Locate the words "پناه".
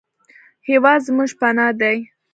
1.39-1.71